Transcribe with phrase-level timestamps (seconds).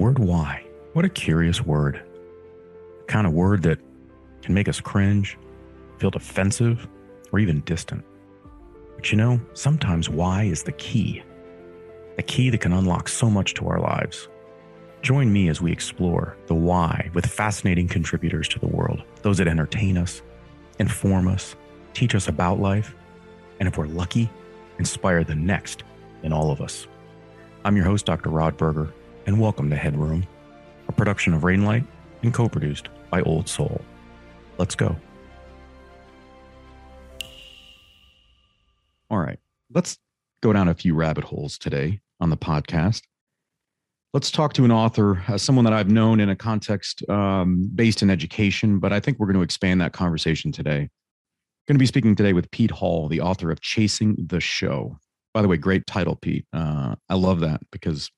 [0.00, 0.64] word why.
[0.94, 2.02] What a curious word.
[3.00, 3.78] The kind of word that
[4.40, 5.36] can make us cringe,
[5.98, 6.88] feel defensive,
[7.30, 8.02] or even distant.
[8.96, 11.22] But you know, sometimes why is the key.
[12.16, 14.28] The key that can unlock so much to our lives.
[15.02, 19.48] Join me as we explore the why with fascinating contributors to the world, those that
[19.48, 20.22] entertain us,
[20.78, 21.56] inform us,
[21.92, 22.94] teach us about life,
[23.58, 24.30] and if we're lucky,
[24.78, 25.84] inspire the next
[26.22, 26.86] in all of us.
[27.66, 28.30] I'm your host, Dr.
[28.30, 28.94] Rod Berger,
[29.30, 30.26] and welcome to Headroom,
[30.88, 31.86] a production of Rainlight
[32.24, 33.80] and co produced by Old Soul.
[34.58, 34.96] Let's go.
[39.08, 39.38] All right,
[39.72, 39.98] let's
[40.42, 43.02] go down a few rabbit holes today on the podcast.
[44.12, 48.02] Let's talk to an author, uh, someone that I've known in a context um, based
[48.02, 50.88] in education, but I think we're going to expand that conversation today.
[51.68, 54.98] Going to be speaking today with Pete Hall, the author of Chasing the Show.
[55.32, 56.46] By the way, great title, Pete.
[56.52, 58.10] Uh, I love that because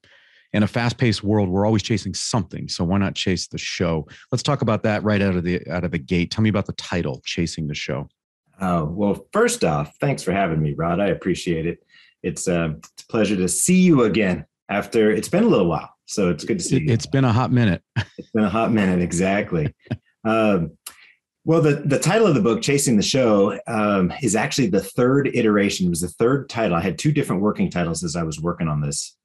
[0.53, 2.69] in a fast-paced world, we're always chasing something.
[2.69, 4.07] So why not chase the show?
[4.31, 6.31] Let's talk about that right out of the out of the gate.
[6.31, 8.09] Tell me about the title, Chasing the Show.
[8.61, 11.01] Oh well, first off, thanks for having me, Rod.
[11.01, 11.79] I appreciate it.
[12.23, 15.91] It's, uh, it's a pleasure to see you again after it's been a little while.
[16.07, 16.93] So it's good to see you.
[16.93, 17.83] It's been a hot minute.
[18.19, 19.75] it's been a hot minute, exactly.
[20.25, 20.77] um,
[21.45, 25.29] well, the, the title of the book, Chasing the Show, um, is actually the third
[25.35, 25.87] iteration.
[25.87, 26.77] It was the third title.
[26.77, 29.17] I had two different working titles as I was working on this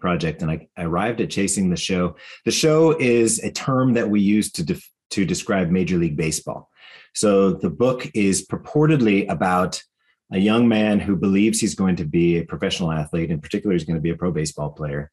[0.00, 2.16] project, and I, I arrived at Chasing the Show.
[2.44, 6.70] The show is a term that we use to, def, to describe Major League Baseball.
[7.14, 9.82] So the book is purportedly about
[10.32, 13.84] a young man who believes he's going to be a professional athlete, in particular, he's
[13.84, 15.10] going to be a pro baseball player.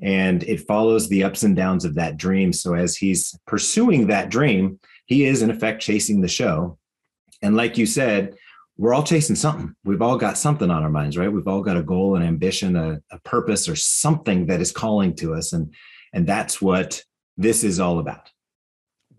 [0.00, 2.52] And it follows the ups and downs of that dream.
[2.52, 6.78] So as he's pursuing that dream, he is in effect chasing the show.
[7.42, 8.34] And like you said,
[8.78, 9.74] we're all chasing something.
[9.84, 11.30] We've all got something on our minds, right?
[11.30, 15.14] We've all got a goal, an ambition, a, a purpose, or something that is calling
[15.16, 15.52] to us.
[15.52, 15.74] And
[16.14, 17.02] and that's what
[17.36, 18.30] this is all about.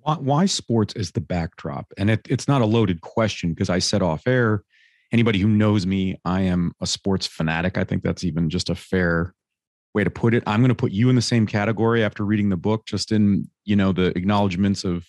[0.01, 1.91] Why, why sports is the backdrop?
[1.97, 4.63] And it, it's not a loaded question because I said off air
[5.11, 7.77] anybody who knows me, I am a sports fanatic.
[7.77, 9.33] I think that's even just a fair
[9.93, 10.43] way to put it.
[10.47, 13.49] I'm going to put you in the same category after reading the book, just in,
[13.65, 15.05] you know, the acknowledgments of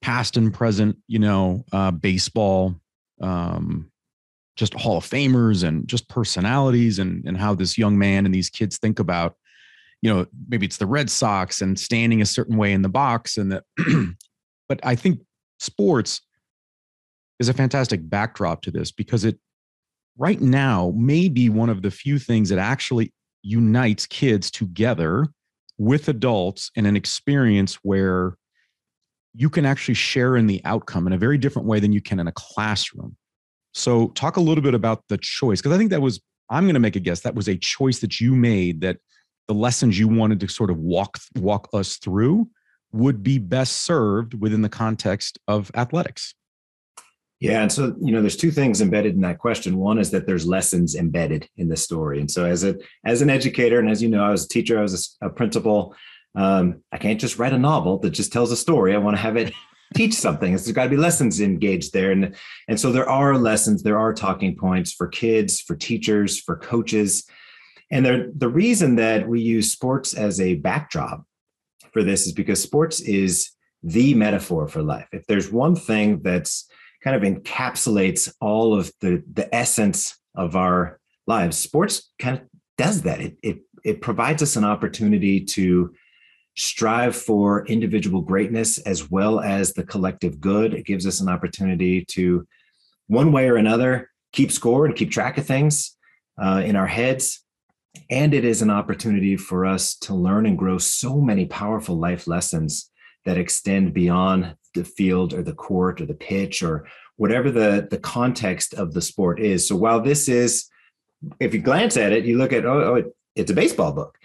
[0.00, 2.76] past and present, you know, uh, baseball,
[3.20, 3.90] um,
[4.56, 8.50] just Hall of Famers and just personalities and, and how this young man and these
[8.50, 9.36] kids think about,
[10.02, 13.36] you know, maybe it's the Red Sox and standing a certain way in the box
[13.36, 13.64] and that,
[14.68, 15.20] but I think
[15.58, 16.20] sports
[17.40, 19.38] is a fantastic backdrop to this because it
[20.16, 25.26] right now may be one of the few things that actually unites kids together
[25.78, 28.36] with adults in an experience where
[29.34, 32.20] you can actually share in the outcome in a very different way than you can
[32.20, 33.16] in a classroom.
[33.72, 36.74] So, talk a little bit about the choice because I think that was, I'm going
[36.74, 38.98] to make a guess, that was a choice that you made that
[39.48, 42.48] the lessons you wanted to sort of walk walk us through
[42.92, 46.34] would be best served within the context of athletics.
[47.40, 49.76] Yeah, and so you know, there's two things embedded in that question.
[49.76, 53.28] One is that there's lessons embedded in the story, and so as a as an
[53.28, 55.94] educator, and as you know, I was a teacher, I was a, a principal.
[56.34, 58.94] Um, I can't just write a novel that just tells a story.
[58.94, 59.52] I want to have it
[59.94, 60.50] teach something.
[60.50, 62.34] There's got to be lessons engaged there, and
[62.68, 67.24] and so there are lessons, there are talking points for kids, for teachers, for coaches,
[67.90, 71.24] and the the reason that we use sports as a backdrop
[71.92, 73.50] for this is because sports is
[73.82, 75.08] the metaphor for life.
[75.12, 76.68] If there's one thing that's
[77.04, 81.56] kind of encapsulates all of the the essence of our lives.
[81.56, 82.42] Sports kind of
[82.78, 83.20] does that.
[83.20, 85.94] It it it provides us an opportunity to
[86.56, 90.74] strive for individual greatness as well as the collective good.
[90.74, 92.46] It gives us an opportunity to,
[93.08, 95.96] one way or another, keep score and keep track of things
[96.42, 97.44] uh, in our heads.
[98.10, 102.26] And it is an opportunity for us to learn and grow so many powerful life
[102.26, 102.90] lessons
[103.24, 106.86] that extend beyond the field or the court or the pitch or
[107.16, 110.68] whatever the the context of the sport is so while this is
[111.40, 114.18] if you glance at it you look at oh, oh it, it's a baseball book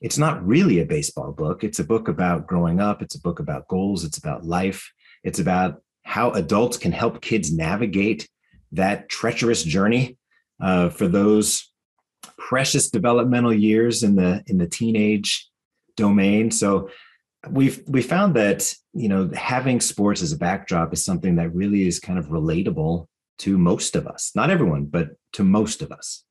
[0.00, 1.64] it's not really a baseball book.
[1.64, 3.02] It's a book about growing up.
[3.02, 4.04] It's a book about goals.
[4.04, 4.90] It's about life.
[5.24, 8.28] It's about how adults can help kids navigate
[8.72, 10.18] that treacherous journey
[10.60, 11.72] uh, for those
[12.38, 15.48] precious developmental years in the in the teenage
[15.96, 16.50] domain.
[16.50, 16.90] So
[17.48, 21.86] we've we found that you know having sports as a backdrop is something that really
[21.86, 23.06] is kind of relatable
[23.38, 24.32] to most of us.
[24.34, 26.25] Not everyone but to most of us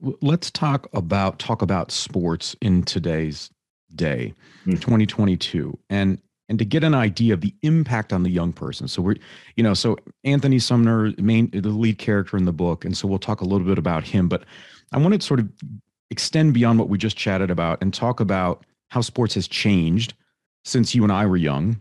[0.00, 3.50] let's talk about talk about sports in today's
[3.94, 4.72] day mm-hmm.
[4.72, 6.18] 2022 and
[6.48, 9.16] and to get an idea of the impact on the young person so we're
[9.56, 13.18] you know so anthony sumner main the lead character in the book and so we'll
[13.18, 14.44] talk a little bit about him but
[14.92, 15.48] i want to sort of
[16.10, 20.14] extend beyond what we just chatted about and talk about how sports has changed
[20.64, 21.80] since you and I were young,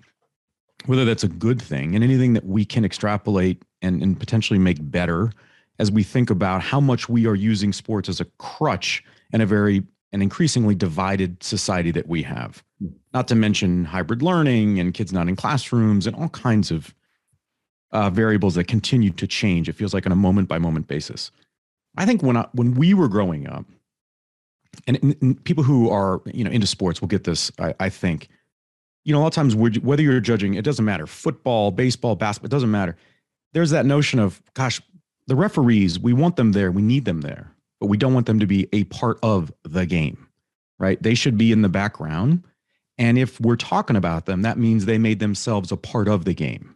[0.85, 4.77] whether that's a good thing and anything that we can extrapolate and, and potentially make
[4.91, 5.31] better
[5.79, 9.45] as we think about how much we are using sports as a crutch in a
[9.45, 12.63] very an increasingly divided society that we have.
[13.13, 16.93] Not to mention hybrid learning and kids not in classrooms and all kinds of
[17.91, 19.67] uh, variables that continue to change.
[19.67, 21.31] It feels like on a moment by moment basis.
[21.97, 23.65] I think when I, when we were growing up,
[24.87, 27.51] and, and, people who are you know into sports will get this.
[27.59, 28.27] I, I think,
[29.03, 31.05] you know, a lot of times whether you're judging, it doesn't matter.
[31.05, 32.97] Football, baseball, basketball, it doesn't matter.
[33.53, 34.81] There's that notion of, gosh,
[35.27, 38.39] the referees, we want them there, we need them there, but we don't want them
[38.39, 40.27] to be a part of the game,
[40.79, 41.01] right?
[41.01, 42.43] They should be in the background.
[42.97, 46.33] And if we're talking about them, that means they made themselves a part of the
[46.33, 46.75] game.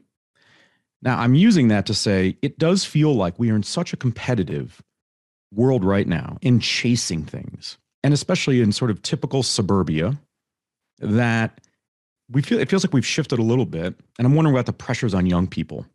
[1.02, 3.98] Now, I'm using that to say it does feel like we are in such a
[3.98, 4.82] competitive
[5.54, 10.18] world right now in chasing things, and especially in sort of typical suburbia,
[11.00, 11.62] that
[12.30, 13.96] we feel it feels like we've shifted a little bit.
[14.18, 15.86] And I'm wondering about the pressures on young people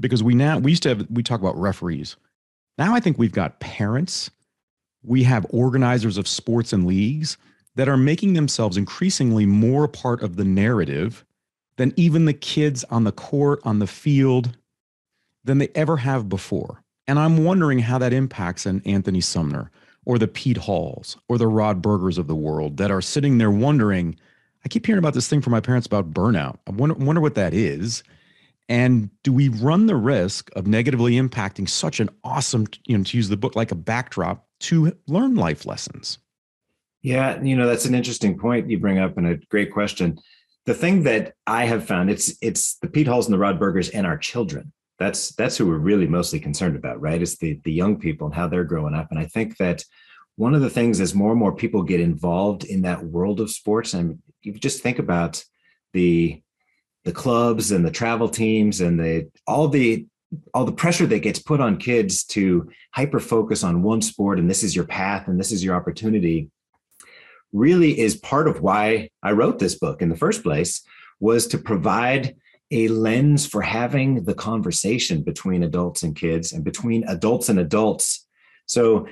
[0.00, 2.16] because we now we used to have we talk about referees.
[2.76, 4.30] Now I think we've got parents,
[5.02, 7.36] we have organizers of sports and leagues
[7.76, 11.24] that are making themselves increasingly more part of the narrative
[11.76, 14.56] than even the kids on the court, on the field,
[15.44, 16.82] than they ever have before.
[17.06, 19.70] And I'm wondering how that impacts an Anthony Sumner
[20.04, 23.50] or the Pete Halls or the Rod Bergers of the world that are sitting there
[23.50, 24.16] wondering,
[24.64, 26.58] I keep hearing about this thing from my parents about burnout.
[26.66, 28.02] I wonder, wonder what that is.
[28.68, 33.16] And do we run the risk of negatively impacting such an awesome, you know, to
[33.16, 36.18] use the book like a backdrop to learn life lessons?
[37.00, 40.18] Yeah, you know, that's an interesting point you bring up and a great question
[40.68, 43.88] the thing that I have found it's it's the Pete Halls and the Rod Bergers
[43.88, 44.70] and our children.
[44.98, 47.22] That's that's who we're really mostly concerned about, right?
[47.22, 49.08] It's the the young people and how they're growing up.
[49.10, 49.82] And I think that
[50.36, 53.50] one of the things as more and more people get involved in that world of
[53.50, 55.42] sports, and you just think about
[55.94, 56.42] the
[57.08, 60.06] the clubs and the travel teams and the all the
[60.52, 64.50] all the pressure that gets put on kids to hyper focus on one sport and
[64.50, 66.50] this is your path and this is your opportunity
[67.54, 70.84] really is part of why I wrote this book in the first place
[71.18, 72.36] was to provide
[72.70, 78.26] a lens for having the conversation between adults and kids and between adults and adults.
[78.66, 79.08] So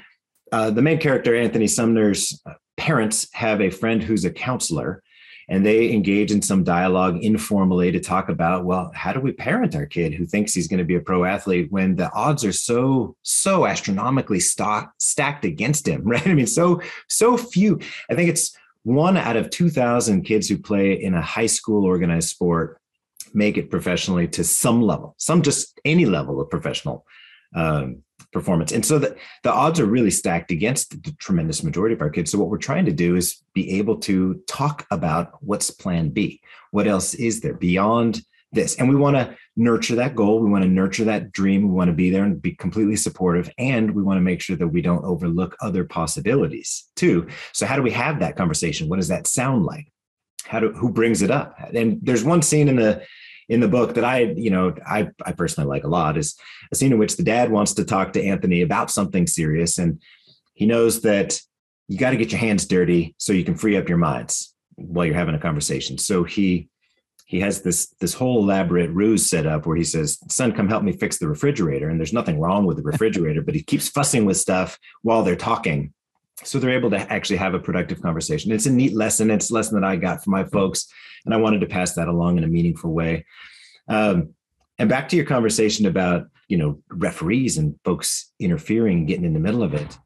[0.53, 2.43] uh, the main character, Anthony Sumner's
[2.77, 5.03] parents, have a friend who's a counselor
[5.49, 9.75] and they engage in some dialogue informally to talk about well how do we parent
[9.75, 12.53] our kid who thinks he's going to be a pro athlete when the odds are
[12.53, 16.27] so so astronomically stock, stacked against him right?
[16.27, 17.81] I mean so so few.
[18.11, 22.29] I think it's one out of 2000 kids who play in a high school organized
[22.29, 22.81] sport
[23.35, 27.05] make it professionally to some level some just any level of professional
[27.55, 28.03] um,
[28.37, 28.71] performance.
[28.71, 32.31] And so the, the odds are really stacked against the tremendous majority of our kids.
[32.31, 36.43] So what we're trying to do is be able to talk about what's plan B.
[36.71, 38.21] What else is there beyond
[38.53, 38.77] this?
[38.77, 40.41] And we want to nurture that goal.
[40.41, 41.63] We want to nurture that dream.
[41.63, 43.51] We want to be there and be completely supportive.
[43.57, 47.29] And we want to make sure that we don't overlook other possibilities too.
[47.55, 48.91] So how do we have that conversation?
[48.91, 49.91] What does that sound like?
[50.45, 51.57] How do who brings it up?
[51.75, 53.03] And there's one scene in the
[53.49, 56.37] in the book that I, you know, I, I personally like a lot is
[56.73, 59.79] a scene in which the dad wants to talk to Anthony about something serious.
[59.79, 60.01] And
[60.55, 61.41] he knows that
[61.89, 65.07] you got to get your hands dirty so you can free up your minds while
[65.07, 65.99] you're having a conversation.
[65.99, 66.69] So he,
[67.27, 70.85] he has this this whole elaborate ruse set up where he says, "Son, come help
[70.85, 74.25] me fix the refrigerator." And there's nothing wrong with the refrigerator, but he keeps fussing
[74.25, 75.93] with stuff while they're talking.
[76.45, 78.53] So they're able to actually have a productive conversation.
[78.53, 79.31] It's a neat lesson.
[79.31, 80.87] It's a lesson that I got from my folks
[81.27, 83.27] and I wanted to pass that along in a meaningful way.
[83.89, 84.35] Um,
[84.79, 89.41] and back to your conversation about you know referees and folks interfering, getting in the
[89.41, 89.99] middle of it.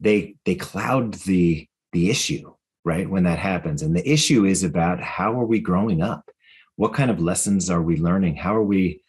[0.00, 2.54] They they cloud the the issue
[2.84, 6.30] right when that happens, and the issue is about how are we growing up?
[6.76, 8.36] What kind of lessons are we learning?
[8.36, 9.02] How are we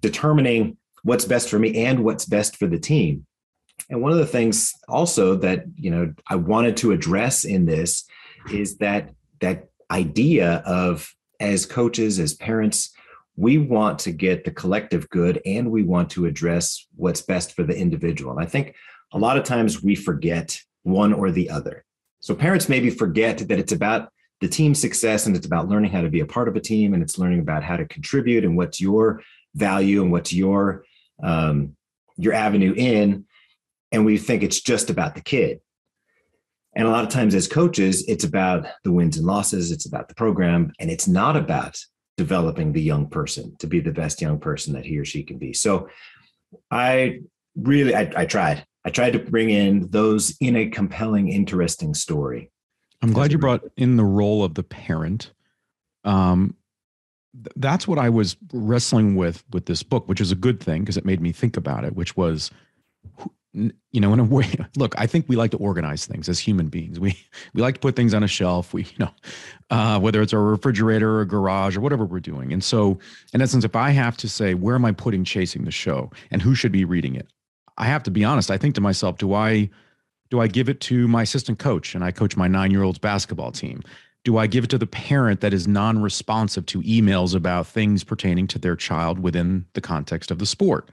[0.00, 3.26] determining what's best for me and what's best for the team?
[3.90, 8.06] And one of the things also that you know I wanted to address in this
[8.50, 12.92] is that that idea of as coaches, as parents,
[13.36, 17.64] we want to get the collective good and we want to address what's best for
[17.64, 18.32] the individual.
[18.32, 18.74] And I think
[19.12, 21.84] a lot of times we forget one or the other.
[22.20, 24.08] So parents maybe forget that it's about
[24.40, 26.94] the team success and it's about learning how to be a part of a team
[26.94, 29.22] and it's learning about how to contribute and what's your
[29.54, 30.84] value and what's your
[31.22, 31.76] um,
[32.16, 33.24] your avenue in
[33.94, 35.60] and we think it's just about the kid
[36.76, 40.08] and a lot of times as coaches, it's about the wins and losses, it's about
[40.08, 41.78] the program, and it's not about
[42.16, 45.38] developing the young person to be the best young person that he or she can
[45.38, 45.52] be.
[45.52, 45.88] So
[46.70, 47.20] I
[47.56, 48.66] really I, I tried.
[48.84, 52.50] I tried to bring in those in a compelling, interesting story.
[53.02, 55.32] I'm glad you brought in the role of the parent.
[56.04, 56.54] Um,
[57.34, 60.82] th- that's what I was wrestling with with this book, which is a good thing
[60.82, 61.94] because it made me think about it.
[61.94, 62.50] Which was,
[63.54, 66.68] you know, in a way, look, I think we like to organize things as human
[66.68, 66.98] beings.
[67.00, 67.16] We
[67.54, 68.74] we like to put things on a shelf.
[68.74, 69.10] We, you know,
[69.70, 72.52] uh, whether it's a refrigerator or a garage or whatever we're doing.
[72.52, 72.98] And so,
[73.32, 76.42] in essence, if I have to say where am I putting chasing the show and
[76.42, 77.28] who should be reading it,
[77.78, 78.50] I have to be honest.
[78.50, 79.70] I think to myself, do I
[80.30, 82.98] do I give it to my assistant coach and I coach my nine year old's
[82.98, 83.82] basketball team?
[84.24, 88.02] Do I give it to the parent that is non responsive to emails about things
[88.02, 90.88] pertaining to their child within the context of the sport?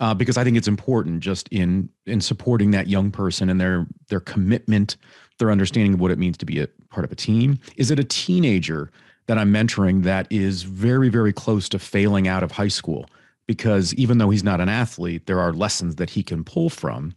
[0.00, 3.86] Uh, because I think it's important just in in supporting that young person and their
[4.08, 4.96] their commitment,
[5.38, 7.58] their understanding of what it means to be a part of a team.
[7.76, 8.90] Is it a teenager
[9.26, 13.06] that I'm mentoring that is very very close to failing out of high school?
[13.46, 17.14] Because even though he's not an athlete, there are lessons that he can pull from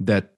[0.00, 0.34] that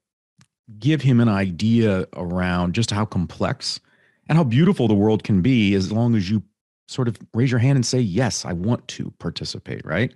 [0.77, 3.79] give him an idea around just how complex
[4.27, 6.43] and how beautiful the world can be as long as you
[6.87, 10.13] sort of raise your hand and say, Yes, I want to participate, right?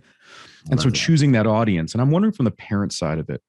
[0.72, 0.96] And so that.
[0.96, 1.94] choosing that audience.
[1.94, 3.42] And I'm wondering from the parent side of it,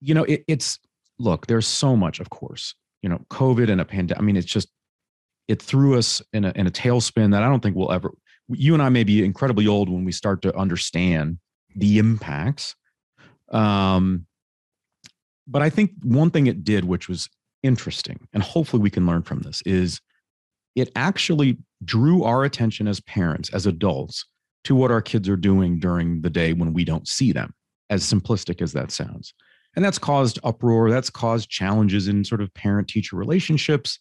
[0.00, 0.78] you know, it, it's
[1.18, 4.20] look, there's so much, of course, you know, COVID and a pandemic.
[4.20, 4.68] I mean, it's just,
[5.48, 8.12] it threw us in a, in a tailspin that I don't think we'll ever,
[8.48, 11.38] you and I may be incredibly old when we start to understand
[11.76, 12.74] the impacts.
[13.50, 14.26] Um,
[15.46, 17.28] but I think one thing it did, which was
[17.62, 20.00] interesting, and hopefully we can learn from this, is
[20.74, 24.24] it actually drew our attention as parents, as adults,
[24.64, 27.54] to what our kids are doing during the day when we don't see them,
[27.90, 29.34] as simplistic as that sounds.
[29.74, 33.98] And that's caused uproar, that's caused challenges in sort of parent teacher relationships,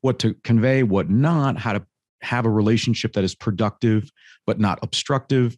[0.00, 1.86] what to convey, what not, how to
[2.20, 4.10] have a relationship that is productive
[4.46, 5.56] but not obstructive.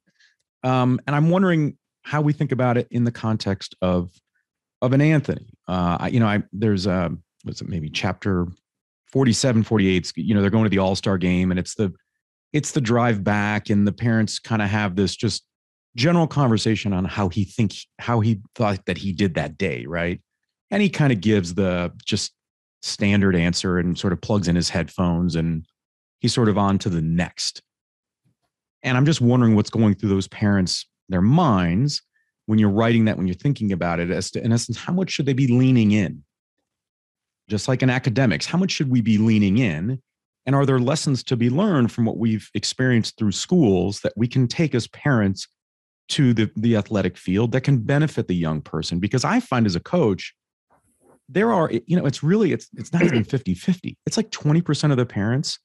[0.63, 4.13] Um, and I'm wondering how we think about it in the context of
[4.83, 5.49] of an Anthony.
[5.67, 8.47] Uh, you know, I there's a what's it maybe chapter
[9.13, 10.13] 47, 48.
[10.17, 11.93] You know, they're going to the All Star game, and it's the
[12.57, 15.45] it's the drive back, and the parents kind of have this just
[15.95, 20.23] general conversation on how he think how he thought that he did that day, right?
[20.71, 22.33] And he kind of gives the just
[22.81, 25.67] standard answer and sort of plugs in his headphones and
[26.21, 27.61] he's sort of on to the next.
[28.83, 32.01] And I'm just wondering what's going through those parents' their minds
[32.47, 35.11] when you're writing that, when you're thinking about it, as to, in essence, how much
[35.11, 36.25] should they be leaning in?
[37.49, 40.01] Just like in academics, how much should we be leaning in?
[40.47, 44.29] And are there lessons to be learned from what we've experienced through schools that we
[44.29, 45.49] can take as parents
[46.11, 49.01] to the, the athletic field that can benefit the young person?
[49.01, 50.35] Because I find as a coach,
[51.29, 53.99] there are, you know, it's really, it's, it's not even 50 50.
[54.07, 55.59] It's like 20% of the parents,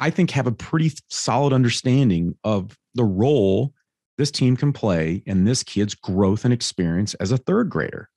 [0.00, 3.74] I think, have a pretty solid understanding of the role
[4.16, 8.08] this team can play in this kid's growth and experience as a third grader.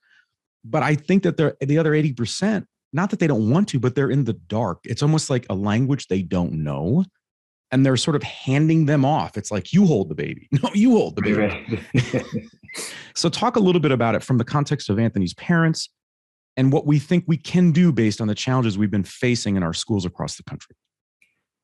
[0.65, 3.95] But I think that they're the other 80%, not that they don't want to, but
[3.95, 4.79] they're in the dark.
[4.85, 7.05] It's almost like a language they don't know.
[7.71, 9.35] And they're sort of handing them off.
[9.35, 10.47] It's like, you hold the baby.
[10.63, 12.59] No, you hold the baby.
[13.15, 15.89] so, talk a little bit about it from the context of Anthony's parents
[16.55, 19.63] and what we think we can do based on the challenges we've been facing in
[19.63, 20.75] our schools across the country.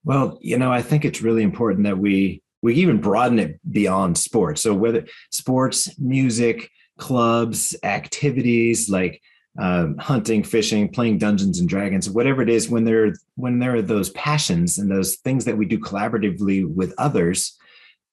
[0.03, 4.17] Well, you know, I think it's really important that we we even broaden it beyond
[4.17, 4.61] sports.
[4.61, 9.21] So whether sports, music, clubs, activities like
[9.59, 13.81] um, hunting, fishing, playing Dungeons and Dragons, whatever it is, when there when there are
[13.81, 17.57] those passions and those things that we do collaboratively with others,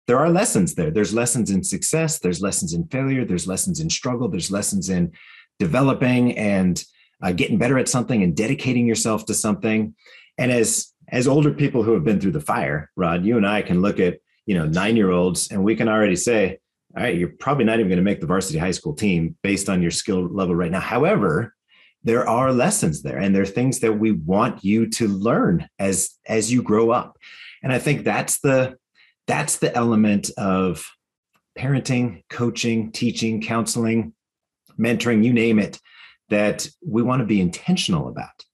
[0.08, 0.90] there are lessons there.
[0.90, 2.18] There's lessons in success.
[2.18, 3.24] There's lessons in failure.
[3.24, 4.28] There's lessons in struggle.
[4.28, 5.12] There's lessons in
[5.58, 6.82] developing and
[7.22, 9.94] uh, getting better at something and dedicating yourself to something.
[10.38, 13.62] And as as older people who have been through the fire, Rod, you and I
[13.62, 16.58] can look at you know nine year olds and we can already say
[16.96, 19.68] all right you're probably not even going to make the varsity high school team based
[19.68, 20.80] on your skill level right now.
[20.80, 21.54] However
[22.02, 26.14] there are lessons there and there are things that we want you to learn as
[26.26, 27.18] as you grow up.
[27.62, 28.76] And i think that's the
[29.26, 30.88] that's the element of
[31.58, 34.12] parenting coaching teaching counseling
[34.78, 35.80] mentoring you name it
[36.28, 38.44] that we want to be intentional about.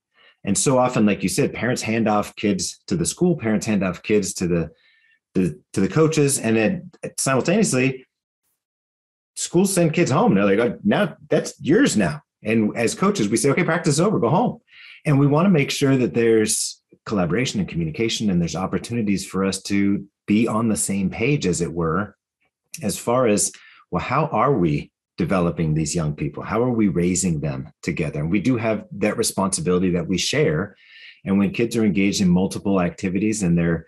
[0.45, 3.85] And so often like you said parents hand off kids to the school parents hand
[3.85, 4.71] off kids to the
[5.35, 8.07] the, to the coaches, and then uh, simultaneously,
[9.35, 10.35] schools send kids home.
[10.35, 12.23] They're like, oh, now that's yours now.
[12.43, 14.59] And as coaches, we say, okay, practice is over, go home.
[15.05, 19.45] And we want to make sure that there's collaboration and communication, and there's opportunities for
[19.45, 22.17] us to be on the same page, as it were,
[22.83, 23.53] as far as
[23.91, 26.43] well, how are we developing these young people?
[26.43, 28.21] How are we raising them together?
[28.21, 30.77] And we do have that responsibility that we share.
[31.25, 33.87] And when kids are engaged in multiple activities and they're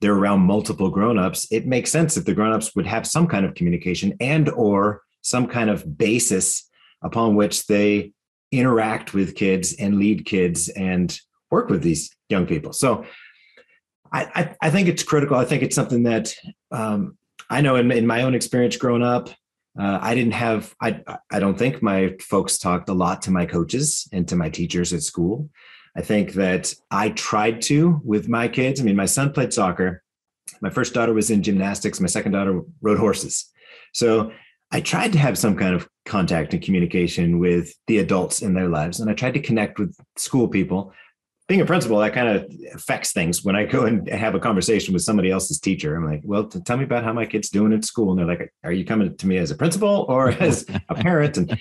[0.00, 3.54] they're around multiple grown-ups it makes sense if the grown-ups would have some kind of
[3.54, 6.68] communication and or some kind of basis
[7.02, 8.12] upon which they
[8.52, 12.72] interact with kids and lead kids and work with these young people.
[12.72, 13.04] So
[14.12, 15.36] I, I, I think it's critical.
[15.36, 16.34] I think it's something that
[16.70, 17.18] um,
[17.50, 19.30] I know in, in my own experience growing up,
[19.78, 23.46] uh, I didn't have, I, I don't think my folks talked a lot to my
[23.46, 25.50] coaches and to my teachers at school.
[25.96, 28.80] I think that I tried to with my kids.
[28.80, 30.02] I mean, my son played soccer.
[30.60, 32.00] My first daughter was in gymnastics.
[32.00, 33.50] My second daughter rode horses.
[33.92, 34.32] So
[34.70, 38.68] I tried to have some kind of contact and communication with the adults in their
[38.68, 39.00] lives.
[39.00, 40.92] And I tried to connect with school people
[41.48, 43.44] being a principal, that kind of affects things.
[43.44, 46.76] When I go and have a conversation with somebody else's teacher, I'm like, well, tell
[46.76, 48.10] me about how my kid's doing at school.
[48.10, 51.36] And they're like, are you coming to me as a principal or as a parent?
[51.36, 51.56] And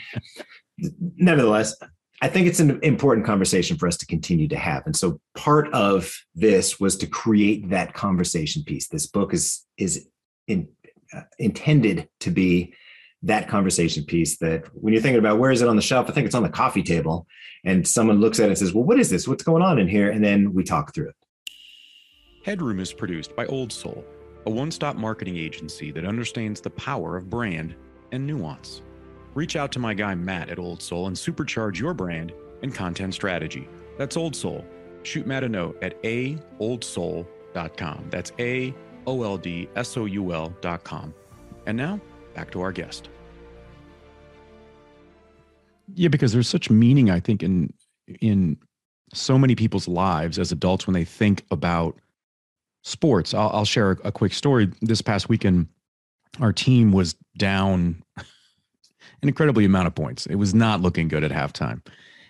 [1.18, 1.76] nevertheless,
[2.26, 4.88] I think it's an important conversation for us to continue to have.
[4.88, 8.88] And so part of this was to create that conversation piece.
[8.88, 10.08] This book is, is
[10.48, 10.68] in,
[11.14, 12.74] uh, intended to be
[13.22, 16.14] that conversation piece that when you're thinking about where is it on the shelf, I
[16.14, 17.28] think it's on the coffee table.
[17.64, 19.28] And someone looks at it and says, Well, what is this?
[19.28, 20.10] What's going on in here?
[20.10, 21.16] And then we talk through it.
[22.44, 24.04] Headroom is produced by Old Soul,
[24.48, 27.76] a one stop marketing agency that understands the power of brand
[28.12, 28.82] and nuance.
[29.36, 32.32] Reach out to my guy Matt at Old Soul and supercharge your brand
[32.64, 33.68] and content strategy.
[33.98, 34.66] That's Old Soul.
[35.04, 38.08] Shoot Matt a note at aoldsoul.com.
[38.10, 38.74] That's A
[39.06, 41.14] O L D S O U L.com.
[41.68, 42.00] And now,
[42.34, 43.10] back to our guest.
[45.94, 47.74] Yeah, because there's such meaning, I think, in
[48.22, 48.58] in
[49.14, 51.98] so many people's lives as adults when they think about
[52.84, 53.34] sports.
[53.34, 54.72] I'll, I'll share a, a, quick story.
[54.82, 55.68] This past weekend,
[56.40, 58.04] our team was down
[59.22, 60.26] an incredibly amount of points.
[60.26, 61.86] It was not looking good at halftime.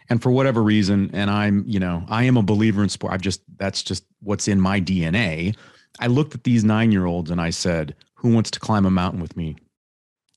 [0.09, 3.13] And for whatever reason, and I'm, you know, I am a believer in sport.
[3.13, 5.55] I've just, that's just what's in my DNA.
[5.99, 8.91] I looked at these nine year olds and I said, Who wants to climb a
[8.91, 9.55] mountain with me?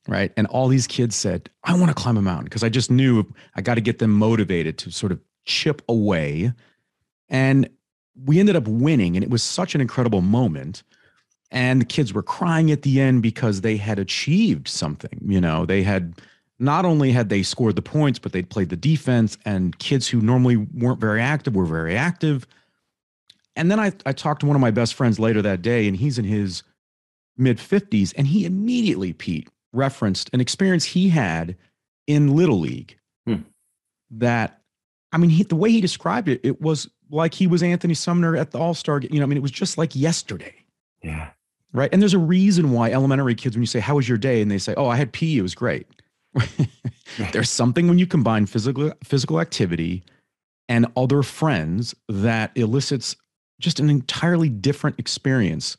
[0.09, 0.31] right?
[0.35, 3.25] And all these kids said, I want to climb a mountain because I just knew
[3.55, 6.51] I got to get them motivated to sort of chip away.
[7.29, 7.69] And
[8.25, 10.83] we ended up winning, and it was such an incredible moment.
[11.51, 15.19] And the kids were crying at the end because they had achieved something.
[15.25, 16.15] You know, they had
[16.59, 20.21] not only had they scored the points, but they'd played the defense, and kids who
[20.21, 22.45] normally weren't very active were very active.
[23.55, 25.95] And then I, I talked to one of my best friends later that day, and
[25.95, 26.63] he's in his
[27.37, 31.55] mid 50s, and he immediately, Pete, referenced an experience he had
[32.07, 33.35] in Little League hmm.
[34.11, 34.61] that,
[35.11, 38.35] I mean, he, the way he described it, it was like he was Anthony Sumner
[38.35, 38.99] at the All Star.
[38.99, 40.53] You know, I mean, it was just like yesterday.
[41.01, 41.29] Yeah.
[41.71, 41.89] Right.
[41.93, 44.41] And there's a reason why elementary kids, when you say, How was your day?
[44.41, 45.87] and they say, Oh, I had PE, it was great.
[47.31, 50.03] there's something when you combine physical physical activity
[50.67, 53.15] and other friends that elicits
[53.59, 55.75] just an entirely different experience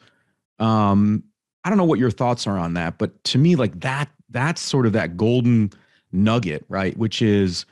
[0.59, 1.25] um,
[1.65, 4.61] I don't know what your thoughts are on that, but to me, like that, that's
[4.61, 5.73] sort of that golden
[6.13, 6.97] nugget, right?
[6.97, 7.67] Which is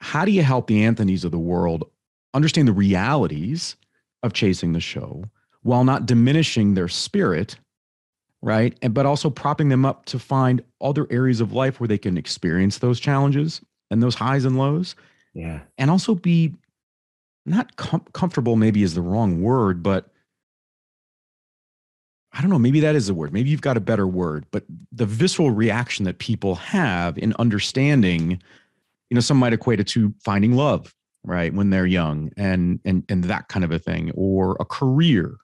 [0.00, 1.88] how do you help the Anthonys of the world
[2.34, 3.76] understand the realities
[4.22, 5.24] of chasing the show
[5.62, 7.56] while not diminishing their spirit,
[8.42, 8.76] right?
[8.82, 12.18] And but also propping them up to find other areas of life where they can
[12.18, 14.96] experience those challenges and those highs and lows.
[15.34, 15.60] Yeah.
[15.78, 16.54] And also be
[17.46, 20.08] not com- comfortable, maybe is the wrong word, but
[22.32, 23.32] I don't know, maybe that is the word.
[23.32, 28.42] Maybe you've got a better word, but the visceral reaction that people have in understanding,
[29.10, 33.04] you know, some might equate it to finding love, right, when they're young and and
[33.10, 35.36] and that kind of a thing, or a career.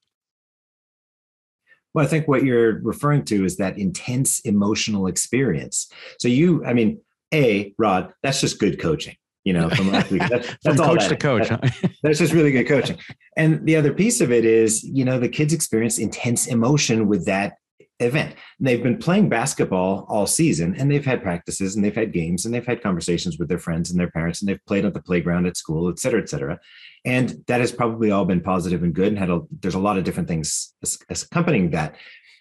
[1.94, 5.90] Well, I think what you're referring to is that intense emotional experience.
[6.18, 7.00] So you, I mean,
[7.32, 10.20] A, Rod, that's just good coaching you know, from last week.
[10.28, 11.48] That's, that's all coach that, to coach.
[11.48, 12.98] That, that's just really good coaching.
[13.38, 17.24] And the other piece of it is, you know, the kids experience intense emotion with
[17.24, 17.54] that
[18.00, 18.34] event.
[18.58, 22.44] And they've been playing basketball all season and they've had practices and they've had games
[22.44, 25.02] and they've had conversations with their friends and their parents and they've played at the
[25.02, 26.58] playground at school, et cetera, et cetera.
[27.04, 29.98] And that has probably all been positive and good and had a, there's a lot
[29.98, 30.74] of different things
[31.10, 31.96] accompanying that.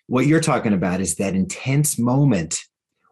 [0.08, 2.60] What you're talking about is that intense moment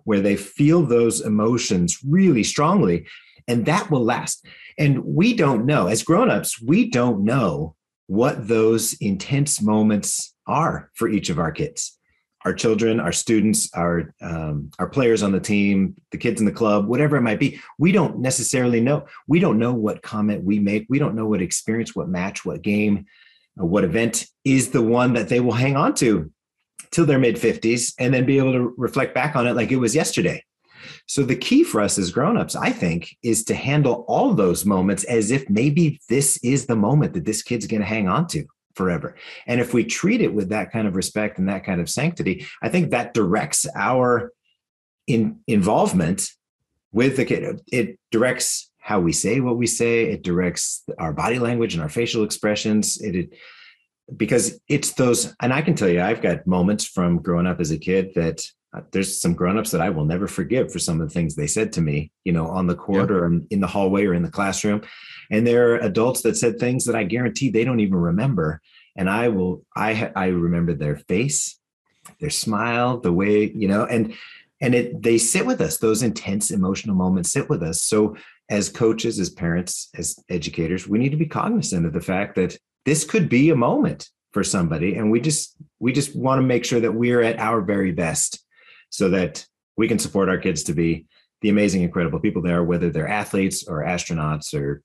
[0.03, 3.07] where they feel those emotions really strongly
[3.47, 4.45] and that will last.
[4.77, 7.75] And we don't know, as grown-ups, we don't know
[8.07, 11.94] what those intense moments are for each of our kids
[12.45, 16.51] our children our students our um, our players on the team the kids in the
[16.51, 19.05] club whatever it might be we don't necessarily know.
[19.27, 20.85] We don't know what comment we make.
[20.89, 23.05] We don't know what experience what match what game
[23.59, 26.31] uh, what event is the one that they will hang on to
[26.91, 29.77] till their mid 50s and then be able to reflect back on it like it
[29.77, 30.43] was yesterday.
[31.07, 35.03] So the key for us as grown-ups, I think, is to handle all those moments
[35.05, 38.45] as if maybe this is the moment that this kid's going to hang on to
[38.75, 39.15] forever.
[39.47, 42.45] And if we treat it with that kind of respect and that kind of sanctity,
[42.61, 44.31] I think that directs our
[45.07, 46.29] in, involvement
[46.91, 47.61] with the kid.
[47.71, 50.05] It directs how we say what we say.
[50.05, 53.01] It directs our body language and our facial expressions.
[53.01, 53.33] It, it
[54.15, 57.71] because it's those, and I can tell you, I've got moments from growing up as
[57.71, 61.07] a kid that Uh, there's some grown-ups that I will never forgive for some of
[61.07, 63.15] the things they said to me, you know, on the court yeah.
[63.15, 64.81] or in the hallway or in the classroom.
[65.31, 68.61] And there are adults that said things that I guarantee they don't even remember.
[68.95, 71.59] And I will, I I remember their face,
[72.19, 74.13] their smile, the way, you know, and
[74.61, 75.77] and it they sit with us.
[75.77, 77.81] Those intense emotional moments sit with us.
[77.81, 78.15] So
[78.49, 82.57] as coaches, as parents, as educators, we need to be cognizant of the fact that
[82.85, 86.65] this could be a moment for somebody and we just we just want to make
[86.65, 88.44] sure that we're at our very best
[88.89, 89.45] so that
[89.77, 91.05] we can support our kids to be
[91.41, 94.81] the amazing incredible people they are whether they're athletes or astronauts or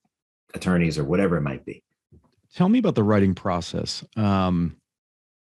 [0.54, 1.82] attorneys or whatever it might be.
[2.54, 4.04] Tell me about the writing process.
[4.16, 4.76] Um,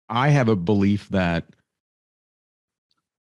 [0.08, 1.44] i have a belief that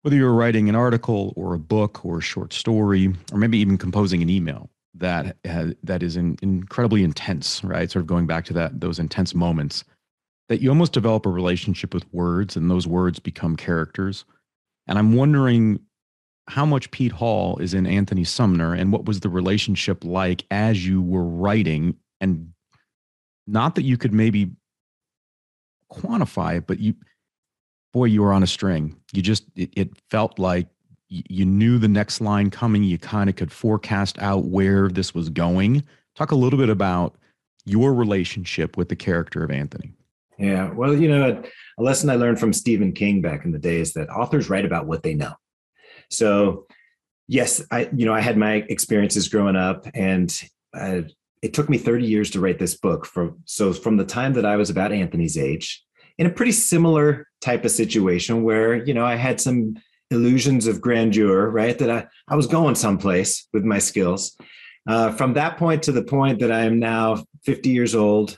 [0.01, 3.77] whether you're writing an article or a book or a short story or maybe even
[3.77, 7.91] composing an email that has, that is in, incredibly intense right?
[7.91, 9.84] Sort of going back to that those intense moments
[10.47, 14.25] that you almost develop a relationship with words and those words become characters
[14.89, 15.80] and i'm wondering
[16.49, 20.86] how much pete hall is in anthony sumner and what was the relationship like as
[20.86, 22.52] you were writing and
[23.47, 24.52] not that you could maybe
[25.89, 26.93] quantify it but you
[27.91, 28.95] boy, you were on a string.
[29.13, 30.67] You just, it, it felt like
[31.08, 32.84] you knew the next line coming.
[32.84, 35.84] You kind of could forecast out where this was going.
[36.15, 37.15] Talk a little bit about
[37.65, 39.93] your relationship with the character of Anthony.
[40.39, 40.71] Yeah.
[40.71, 41.43] Well, you know,
[41.78, 44.65] a lesson I learned from Stephen King back in the day is that authors write
[44.65, 45.34] about what they know.
[46.10, 46.65] So,
[47.28, 50.34] yes, I, you know, I had my experiences growing up and
[50.73, 51.02] uh,
[51.41, 54.45] it took me 30 years to write this book from so from the time that
[54.45, 55.84] I was about Anthony's age
[56.17, 59.75] in a pretty similar type of situation where, you know, I had some
[60.12, 61.78] illusions of grandeur, right?
[61.78, 64.38] That I, I was going someplace with my skills.
[64.88, 68.38] Uh, from that point to the point that I am now 50 years old,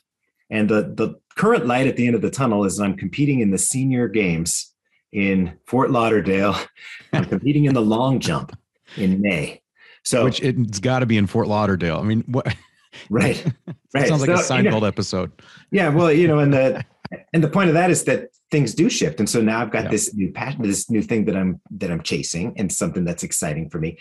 [0.52, 3.52] and the, the current light at the end of the tunnel is I'm competing in
[3.52, 4.74] the senior games
[5.12, 6.56] in Fort Lauderdale.
[7.14, 8.56] I'm competing in the long jump
[8.98, 9.62] in May.
[10.04, 11.98] So, which it's got to be in Fort Lauderdale.
[11.98, 12.54] I mean, what?
[13.10, 13.42] Right,
[13.94, 14.06] right.
[14.10, 15.32] sounds like so, a Seinfeld you know, episode.
[15.72, 16.84] Yeah, well, you know, and the
[17.32, 19.86] and the point of that is that things do shift and so now i've got
[19.86, 19.92] yeah.
[19.92, 23.70] this new passion this new thing that i'm that i'm chasing and something that's exciting
[23.70, 23.98] for me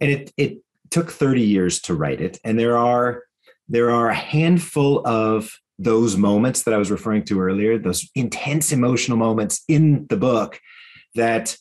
[0.00, 0.58] and it it
[0.90, 3.22] took 30 years to write it and there are
[3.68, 8.72] there are a handful of those moments that i was referring to earlier those intense
[8.72, 10.60] emotional moments in the book
[11.14, 11.56] that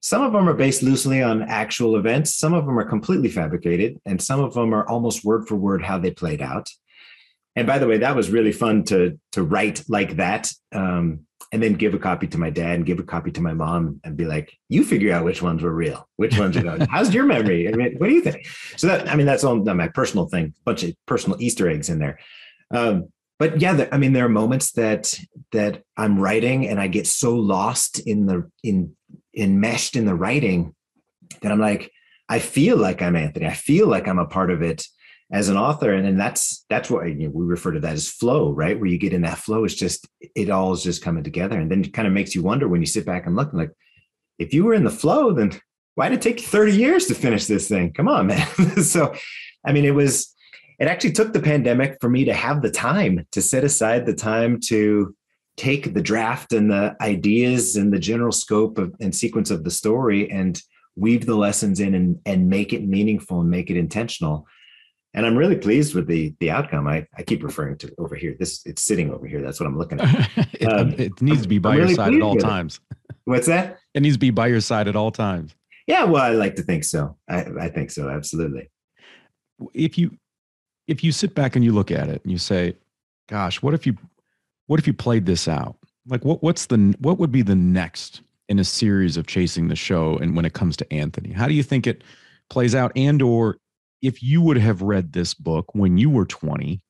[0.00, 3.98] some of them are based loosely on actual events some of them are completely fabricated
[4.06, 6.68] and some of them are almost word for word how they played out
[7.56, 11.20] and by the way, that was really fun to to write like that, um,
[11.52, 14.00] and then give a copy to my dad and give a copy to my mom
[14.02, 16.88] and be like, "You figure out which ones were real, which ones are not.
[16.90, 17.68] How's your memory?
[17.68, 20.54] I mean, what do you think?" So that I mean, that's all my personal thing,
[20.64, 22.18] bunch of personal Easter eggs in there.
[22.72, 25.18] Um, but yeah, I mean, there are moments that
[25.52, 28.94] that I'm writing and I get so lost in the in
[29.36, 30.74] enmeshed in the writing
[31.42, 31.90] that I'm like,
[32.28, 33.46] I feel like I'm Anthony.
[33.46, 34.86] I feel like I'm a part of it
[35.32, 35.92] as an author.
[35.92, 38.78] And then that's that's what you know, we refer to that as flow right?
[38.78, 41.58] Where you get in that flow it's just it all is just coming together.
[41.58, 43.70] And then it kind of makes you wonder when you sit back and look like
[44.38, 45.58] if you were in the flow then
[45.96, 47.92] why did it take you 30 years to finish this thing?
[47.92, 48.46] Come on man.
[48.82, 49.14] So
[49.66, 50.33] i mean it was
[50.78, 54.14] it actually took the pandemic for me to have the time to set aside the
[54.14, 55.14] time to
[55.56, 59.70] take the draft and the ideas and the general scope of, and sequence of the
[59.70, 60.60] story and
[60.96, 64.46] weave the lessons in and, and make it meaningful and make it intentional
[65.14, 66.88] and I'm really pleased with the the outcome.
[66.88, 68.36] I, I keep referring to over here.
[68.38, 69.40] This it's sitting over here.
[69.42, 70.30] That's what I'm looking at.
[70.54, 72.80] it, um, it, needs to be by I'm your really side at all times.
[73.24, 73.78] What's that?
[73.94, 75.54] It needs to be by your side at all times.
[75.86, 77.16] Yeah, well, I like to think so.
[77.28, 78.08] I, I think so.
[78.08, 78.70] Absolutely.
[79.72, 80.16] If you
[80.86, 82.76] if you sit back and you look at it and you say,
[83.28, 83.96] "Gosh, what if you
[84.66, 85.76] what if you played this out?
[86.06, 89.76] Like, what what's the what would be the next in a series of chasing the
[89.76, 90.16] show?
[90.18, 92.02] And when it comes to Anthony, how do you think it
[92.50, 92.92] plays out?
[92.96, 93.58] And or
[94.02, 96.80] if you would have read this book when you were 20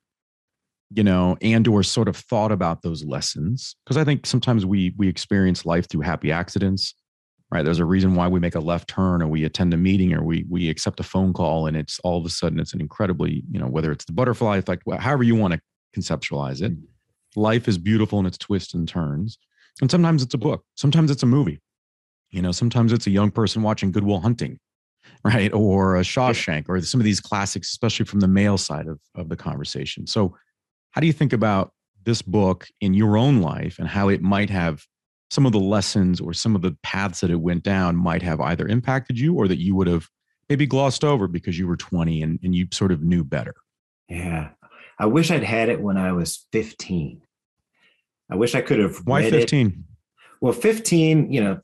[0.91, 4.93] you know and or sort of thought about those lessons because i think sometimes we
[4.97, 6.95] we experience life through happy accidents
[7.55, 7.65] right?
[7.65, 10.23] There's a reason why we make a left turn or we attend a meeting or
[10.23, 13.45] we we accept a phone call and it's all of a sudden it's an incredibly
[13.51, 15.61] you know whether it's the butterfly effect however you want to
[15.97, 17.41] conceptualize it mm-hmm.
[17.41, 19.39] life is beautiful in its twists and turns.
[19.81, 21.61] And sometimes it's a book sometimes it's a movie.
[22.31, 24.59] You know sometimes it's a young person watching Good Will Hunting
[25.25, 25.53] right?
[25.53, 29.29] Or a Shawshank, or some of these classics, especially from the male side of, of
[29.29, 30.07] the conversation.
[30.07, 30.37] So,
[30.93, 31.73] how do you think about
[32.05, 34.87] this book in your own life and how it might have
[35.31, 38.41] some of the lessons or some of the paths that it went down might have
[38.41, 40.09] either impacted you or that you would have
[40.49, 43.55] maybe glossed over because you were 20 and, and you sort of knew better?
[44.09, 44.51] Yeah.
[44.99, 47.23] I wish I'd had it when I was 15.
[48.31, 48.97] I wish I could have.
[49.05, 49.67] Why 15?
[49.67, 49.75] It.
[50.41, 51.61] Well, 15, you know,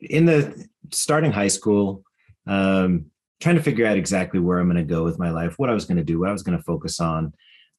[0.00, 2.04] in the starting high school,
[2.46, 3.06] um,
[3.40, 5.74] trying to figure out exactly where I'm going to go with my life, what I
[5.74, 7.32] was going to do, what I was going to focus on,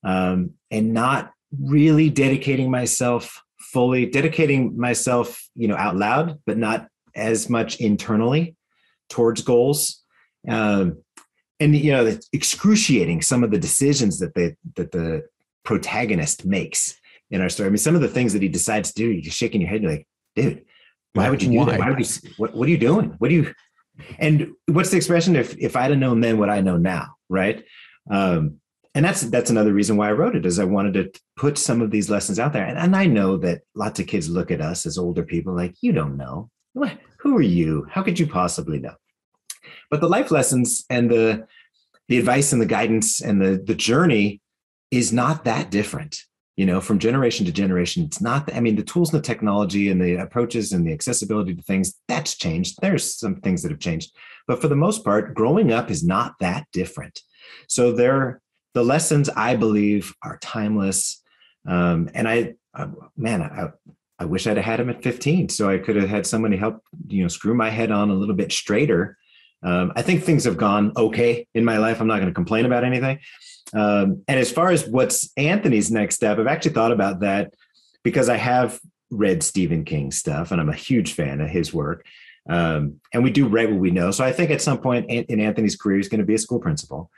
[0.04, 6.88] um, and not really dedicating myself fully, dedicating myself, you know, out loud, but not
[7.16, 8.56] as much internally
[9.10, 10.04] towards goals.
[10.48, 11.04] Um,
[11.60, 15.24] and you know, excruciating some of the decisions that the that the
[15.64, 17.00] protagonist makes
[17.32, 17.68] in our story.
[17.68, 19.70] I mean, some of the things that he decides to do, you're just shaking your
[19.70, 20.66] head, you're like, dude,
[21.14, 21.66] why would you do why?
[21.66, 21.80] that?
[21.80, 23.16] Why would you, what, what are you doing?
[23.18, 23.54] What do you,
[24.20, 25.36] and what's the expression?
[25.36, 27.64] If, if I'd have known then what I know now, right?
[28.10, 28.60] Um,
[28.96, 31.82] and that's, that's another reason why I wrote it is I wanted to put some
[31.82, 32.66] of these lessons out there.
[32.66, 35.76] And, and I know that lots of kids look at us as older people, like,
[35.82, 36.50] you don't know.
[36.74, 37.88] What, who are you?
[37.90, 38.94] How could you possibly know?
[39.90, 41.48] But the life lessons and the,
[42.08, 44.42] the advice and the guidance and the, the journey
[44.92, 46.18] is not that different
[46.56, 49.90] you know from generation to generation it's not i mean the tools and the technology
[49.90, 53.80] and the approaches and the accessibility to things that's changed there's some things that have
[53.80, 54.16] changed
[54.48, 57.22] but for the most part growing up is not that different
[57.68, 58.40] so there
[58.74, 61.22] the lessons i believe are timeless
[61.66, 63.70] um, and I, I man I,
[64.20, 66.84] I wish i'd have had them at 15 so i could have had somebody help
[67.08, 69.18] you know screw my head on a little bit straighter
[69.64, 72.66] um, i think things have gone okay in my life i'm not going to complain
[72.66, 73.20] about anything
[73.74, 77.54] um, and as far as what's Anthony's next step, I've actually thought about that
[78.04, 82.06] because I have read Stephen King stuff and I'm a huge fan of his work.
[82.50, 84.12] Um, and we do write what we know.
[84.12, 86.60] So I think at some point in Anthony's career, he's going to be a school
[86.60, 87.10] principal.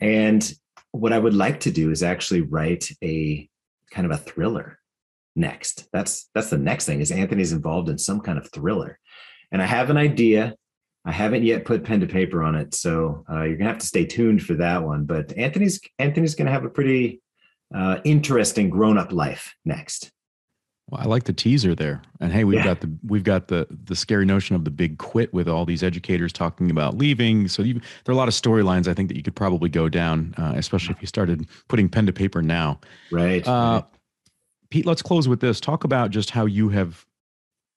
[0.00, 0.50] And
[0.92, 3.48] what I would like to do is actually write a
[3.92, 4.78] kind of a thriller
[5.36, 5.88] next.
[5.92, 8.98] That's that's the next thing is Anthony's involved in some kind of thriller.
[9.52, 10.54] And I have an idea
[11.04, 13.86] I haven't yet put pen to paper on it, so uh, you're gonna have to
[13.86, 15.04] stay tuned for that one.
[15.04, 17.22] But Anthony's Anthony's gonna have a pretty
[17.74, 20.10] uh, interesting grown-up life next.
[20.90, 22.64] Well, I like the teaser there, and hey, we've yeah.
[22.64, 25.82] got the we've got the the scary notion of the big quit with all these
[25.82, 27.48] educators talking about leaving.
[27.48, 29.88] So you, there are a lot of storylines I think that you could probably go
[29.88, 32.80] down, uh, especially if you started putting pen to paper now.
[33.12, 33.46] Right.
[33.46, 33.82] Uh,
[34.70, 35.60] Pete, let's close with this.
[35.60, 37.06] Talk about just how you have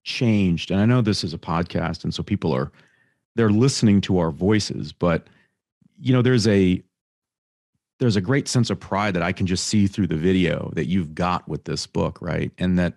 [0.03, 2.71] changed, and I know this is a podcast, and so people are
[3.35, 5.27] they're listening to our voices but
[5.99, 6.81] you know there's a
[7.99, 10.85] there's a great sense of pride that i can just see through the video that
[10.85, 12.95] you've got with this book right and that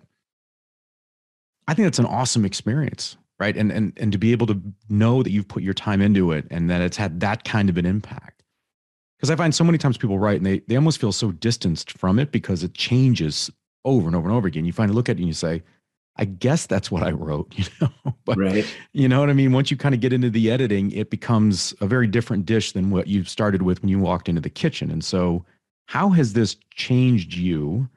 [1.67, 5.23] i think that's an awesome experience right and and and to be able to know
[5.23, 7.85] that you've put your time into it and that it's had that kind of an
[7.85, 8.43] impact
[9.17, 11.97] because i find so many times people write and they they almost feel so distanced
[11.97, 13.49] from it because it changes
[13.85, 15.61] over and over and over again you finally look at it and you say
[16.17, 18.15] I guess that's what I wrote, you know.
[18.25, 18.65] but right.
[18.93, 19.51] you know what I mean?
[19.51, 22.89] Once you kind of get into the editing, it becomes a very different dish than
[22.89, 24.91] what you started with when you walked into the kitchen.
[24.91, 25.45] And so,
[25.85, 27.87] how has this changed you?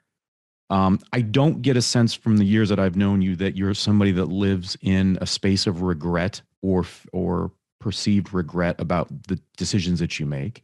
[0.70, 3.74] Um, I don't get a sense from the years that I've known you that you're
[3.74, 9.98] somebody that lives in a space of regret or or perceived regret about the decisions
[9.98, 10.62] that you make.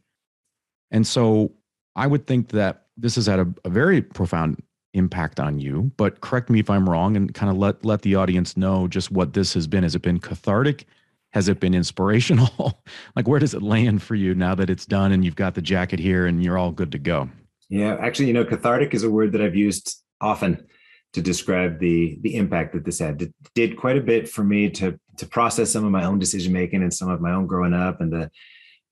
[0.91, 1.51] And so,
[1.95, 4.61] I would think that this has had a, a very profound
[4.93, 5.91] impact on you.
[5.97, 9.11] But correct me if I'm wrong and kind of let let the audience know just
[9.11, 9.83] what this has been.
[9.83, 10.85] Has it been cathartic?
[11.31, 12.81] Has it been inspirational?
[13.15, 15.61] like where does it land for you now that it's done and you've got the
[15.61, 17.29] jacket here and you're all good to go?
[17.69, 20.65] Yeah, actually, you know, cathartic is a word that I've used often
[21.13, 23.21] to describe the the impact that this had.
[23.21, 26.53] It did quite a bit for me to to process some of my own decision
[26.53, 28.29] making and some of my own growing up and the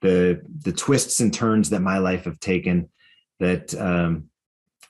[0.02, 2.90] the the twists and turns that my life have taken
[3.40, 4.30] that um,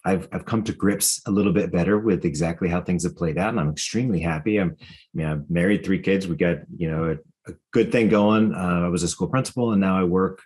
[0.03, 3.37] I've I've come to grips a little bit better with exactly how things have played
[3.37, 4.57] out, and I'm extremely happy.
[4.57, 6.27] I'm, I mean, I'm married, three kids.
[6.27, 8.53] We got you know a, a good thing going.
[8.53, 10.41] Uh, I was a school principal, and now I work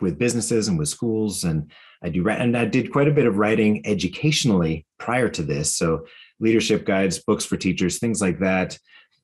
[0.00, 1.72] with businesses and with schools, and
[2.04, 5.74] I do write, and I did quite a bit of writing educationally prior to this.
[5.76, 6.06] So
[6.38, 8.78] leadership guides, books for teachers, things like that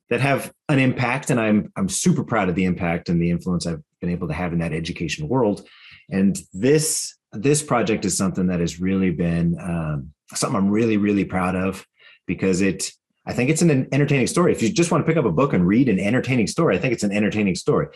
[0.08, 3.66] that have an impact, and I'm I'm super proud of the impact and the influence
[3.66, 5.68] I've been able to have in that education world.
[6.08, 11.24] And this this project is something that has really been um, something I'm really, really
[11.24, 11.86] proud of
[12.26, 12.90] because it,
[13.26, 14.52] I think it's an entertaining story.
[14.52, 16.80] If you just want to pick up a book and read an entertaining story, I
[16.80, 17.88] think it's an entertaining story.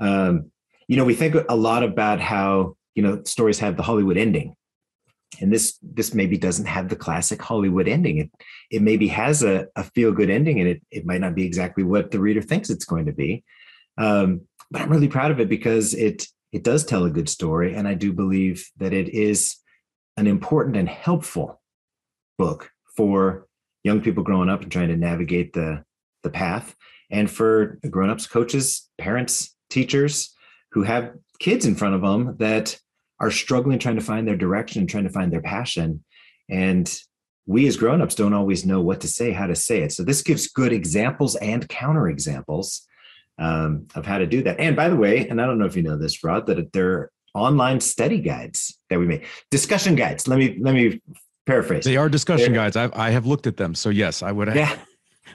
[0.00, 0.50] Um,
[0.86, 4.56] you know, we think a lot about how, you know, stories have the Hollywood ending.
[5.40, 8.18] And this this maybe doesn't have the classic Hollywood ending.
[8.18, 8.30] It
[8.72, 11.84] it maybe has a, a feel good ending, and it it might not be exactly
[11.84, 13.44] what the reader thinks it's going to be.
[13.98, 17.76] Um, but I'm really proud of it because it it does tell a good story.
[17.76, 19.56] And I do believe that it is
[20.16, 21.60] an important and helpful
[22.36, 23.46] book for
[23.84, 25.84] young people growing up and trying to navigate the,
[26.24, 26.74] the path.
[27.10, 30.34] And for grown-ups, coaches, parents, teachers,
[30.72, 32.78] who have kids in front of them that
[33.20, 36.04] are struggling trying to find their direction, trying to find their passion.
[36.48, 37.00] And
[37.46, 39.92] we as grown-ups don't always know what to say, how to say it.
[39.92, 42.86] So this gives good examples and counter examples
[43.38, 44.60] um, of how to do that.
[44.60, 46.92] And by the way, and I don't know if you know this, Rod, that there
[46.92, 50.28] are online study guides that we make, discussion guides.
[50.28, 51.00] Let me let me
[51.46, 51.84] paraphrase.
[51.84, 52.76] They are discussion they're, guides.
[52.76, 53.74] I, I have looked at them.
[53.74, 54.48] So yes, I would.
[54.48, 54.76] Have, yeah.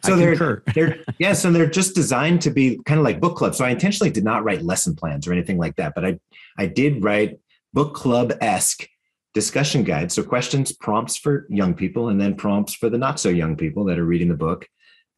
[0.03, 1.31] So they're they're yeah.
[1.31, 3.59] So they're just designed to be kind of like book clubs.
[3.59, 6.19] So I intentionally did not write lesson plans or anything like that, but I
[6.57, 7.39] I did write
[7.73, 8.87] book club esque
[9.33, 10.13] discussion guides.
[10.13, 13.85] So questions, prompts for young people, and then prompts for the not so young people
[13.85, 14.67] that are reading the book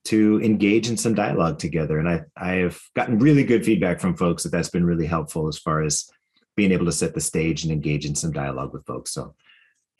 [0.05, 1.99] to engage in some dialogue together.
[1.99, 5.47] And I I have gotten really good feedback from folks that that's been really helpful
[5.47, 6.09] as far as
[6.55, 9.11] being able to set the stage and engage in some dialogue with folks.
[9.11, 9.35] So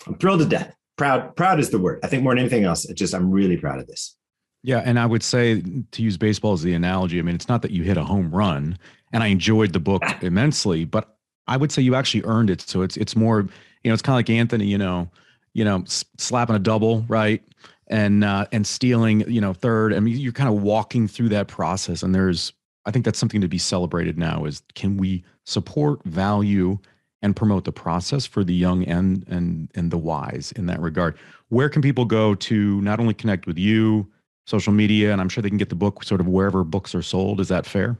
[0.08, 0.74] I'm thrilled to death.
[0.98, 2.00] Proud, proud is the word.
[2.04, 4.16] I think more than anything else, it's just I'm really proud of this.
[4.64, 7.20] Yeah, and I would say to use baseball as the analogy.
[7.20, 8.80] I mean, it's not that you hit a home run,
[9.14, 11.15] and I enjoyed the book immensely, but
[11.48, 12.62] I would say you actually earned it.
[12.62, 15.10] So it's it's more, you know, it's kind of like Anthony, you know,
[15.54, 17.44] you know, slapping a double, right?
[17.88, 19.94] And uh, and stealing, you know, third.
[19.94, 22.52] I mean, you're kind of walking through that process, and there's,
[22.86, 24.46] I think that's something to be celebrated now.
[24.46, 26.80] Is can we support, value,
[27.22, 31.16] and promote the process for the young and and and the wise in that regard?
[31.50, 34.08] Where can people go to not only connect with you,
[34.46, 37.02] social media, and I'm sure they can get the book sort of wherever books are
[37.02, 37.40] sold.
[37.40, 37.98] Is that fair?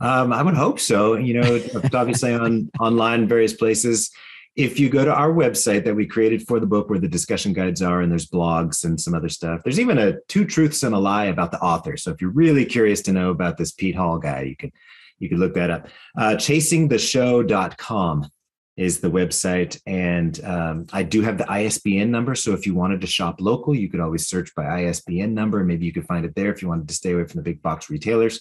[0.00, 1.16] Um, I would hope so.
[1.16, 1.60] You know,
[1.94, 4.10] obviously on online various places.
[4.54, 7.52] If you go to our website that we created for the book, where the discussion
[7.52, 9.60] guides are, and there's blogs and some other stuff.
[9.62, 11.98] There's even a two truths and a lie about the author.
[11.98, 14.72] So if you're really curious to know about this Pete Hall guy, you could
[15.18, 15.88] you could look that up.
[16.16, 18.30] Uh, chasingtheshow.com
[18.76, 19.80] is the website.
[19.86, 22.34] And um, I do have the ISBN number.
[22.34, 25.64] So if you wanted to shop local, you could always search by ISBN number.
[25.64, 27.62] Maybe you could find it there if you wanted to stay away from the big
[27.62, 28.40] box retailers.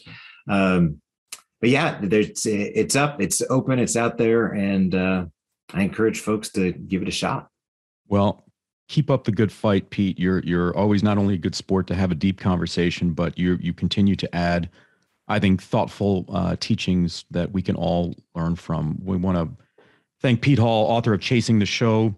[0.49, 1.01] Um,
[1.61, 5.25] but yeah, there's it's up, it's open, it's out there, and uh,
[5.73, 7.49] I encourage folks to give it a shot.
[8.07, 8.45] Well,
[8.87, 10.19] keep up the good fight, Pete.
[10.19, 13.57] You're you're always not only a good sport to have a deep conversation, but you
[13.61, 14.69] you continue to add,
[15.27, 18.99] I think, thoughtful uh, teachings that we can all learn from.
[19.03, 19.63] We want to
[20.21, 22.15] thank Pete Hall, author of Chasing the Show.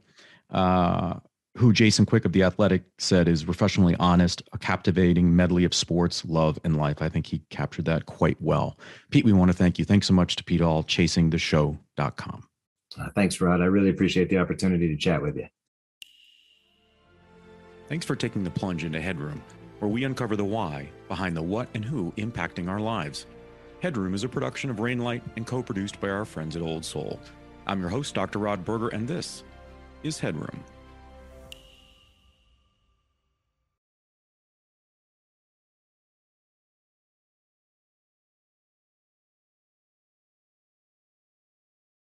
[0.50, 1.16] Uh,
[1.58, 6.24] who Jason Quick of The Athletic said is professionally honest, a captivating medley of sports,
[6.26, 7.02] love, and life.
[7.02, 8.78] I think he captured that quite well.
[9.10, 9.86] Pete, we want to thank you.
[9.86, 12.44] Thanks so much to Pete Hall, chasingtheshow.com.
[13.00, 13.62] Uh, thanks, Rod.
[13.62, 15.48] I really appreciate the opportunity to chat with you.
[17.88, 19.42] Thanks for taking the plunge into Headroom,
[19.80, 23.26] where we uncover the why behind the what and who impacting our lives.
[23.82, 27.20] Headroom is a production of Rainlight and co produced by our friends at Old Soul.
[27.66, 28.38] I'm your host, Dr.
[28.38, 29.44] Rod Berger, and this
[30.04, 30.64] is Headroom.